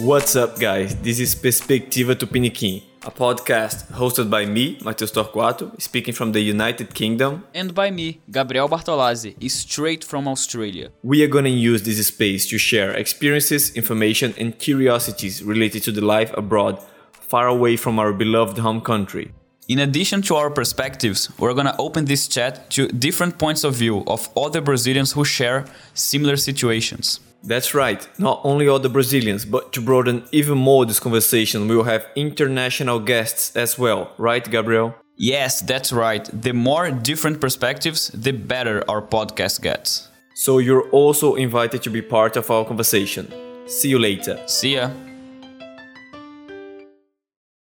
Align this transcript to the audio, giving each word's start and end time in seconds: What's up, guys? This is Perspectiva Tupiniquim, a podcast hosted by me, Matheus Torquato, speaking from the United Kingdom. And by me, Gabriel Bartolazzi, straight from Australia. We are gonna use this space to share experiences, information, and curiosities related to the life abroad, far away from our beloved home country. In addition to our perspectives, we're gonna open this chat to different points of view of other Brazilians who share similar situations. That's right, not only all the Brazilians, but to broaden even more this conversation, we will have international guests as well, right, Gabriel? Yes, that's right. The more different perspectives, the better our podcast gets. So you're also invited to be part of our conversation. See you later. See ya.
What's 0.00 0.36
up, 0.36 0.60
guys? 0.60 0.94
This 1.02 1.18
is 1.18 1.34
Perspectiva 1.34 2.14
Tupiniquim, 2.14 2.84
a 3.04 3.10
podcast 3.10 3.90
hosted 3.90 4.30
by 4.30 4.46
me, 4.46 4.78
Matheus 4.78 5.10
Torquato, 5.10 5.72
speaking 5.82 6.14
from 6.14 6.30
the 6.30 6.40
United 6.40 6.94
Kingdom. 6.94 7.42
And 7.52 7.74
by 7.74 7.90
me, 7.90 8.20
Gabriel 8.30 8.68
Bartolazzi, 8.68 9.34
straight 9.50 10.04
from 10.04 10.28
Australia. 10.28 10.90
We 11.02 11.24
are 11.24 11.26
gonna 11.26 11.48
use 11.48 11.82
this 11.82 12.06
space 12.06 12.48
to 12.50 12.58
share 12.58 12.92
experiences, 12.92 13.74
information, 13.74 14.34
and 14.38 14.56
curiosities 14.56 15.42
related 15.42 15.82
to 15.82 15.90
the 15.90 16.04
life 16.04 16.32
abroad, 16.36 16.78
far 17.10 17.48
away 17.48 17.76
from 17.76 17.98
our 17.98 18.12
beloved 18.12 18.58
home 18.58 18.80
country. 18.80 19.32
In 19.66 19.80
addition 19.80 20.22
to 20.22 20.36
our 20.36 20.48
perspectives, 20.48 21.28
we're 21.40 21.54
gonna 21.54 21.74
open 21.76 22.04
this 22.04 22.28
chat 22.28 22.70
to 22.70 22.86
different 22.86 23.36
points 23.36 23.64
of 23.64 23.74
view 23.74 24.04
of 24.06 24.28
other 24.36 24.60
Brazilians 24.60 25.12
who 25.14 25.24
share 25.24 25.64
similar 25.92 26.36
situations. 26.36 27.18
That's 27.42 27.72
right, 27.72 28.06
not 28.18 28.40
only 28.44 28.68
all 28.68 28.80
the 28.80 28.88
Brazilians, 28.88 29.44
but 29.44 29.72
to 29.72 29.80
broaden 29.80 30.24
even 30.32 30.58
more 30.58 30.84
this 30.84 31.00
conversation, 31.00 31.68
we 31.68 31.76
will 31.76 31.84
have 31.84 32.06
international 32.16 32.98
guests 32.98 33.54
as 33.56 33.78
well, 33.78 34.12
right, 34.18 34.48
Gabriel? 34.50 34.94
Yes, 35.16 35.60
that's 35.60 35.92
right. 35.92 36.28
The 36.32 36.52
more 36.52 36.90
different 36.90 37.40
perspectives, 37.40 38.08
the 38.08 38.32
better 38.32 38.84
our 38.88 39.02
podcast 39.02 39.62
gets. 39.62 40.08
So 40.34 40.58
you're 40.58 40.88
also 40.90 41.34
invited 41.34 41.82
to 41.82 41.90
be 41.90 42.02
part 42.02 42.36
of 42.36 42.50
our 42.50 42.64
conversation. 42.64 43.32
See 43.66 43.88
you 43.88 43.98
later. 43.98 44.38
See 44.46 44.74
ya. 44.74 44.90